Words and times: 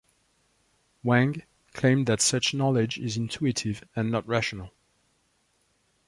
Wang 1.03 1.43
claimed 1.73 2.07
that 2.07 2.21
such 2.21 2.55
knowledge 2.55 2.97
is 2.97 3.17
intuitive 3.17 3.83
and 3.95 4.09
not 4.09 4.27
rational. 4.27 4.73